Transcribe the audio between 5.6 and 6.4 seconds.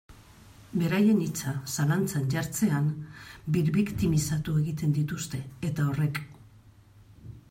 eta horrek.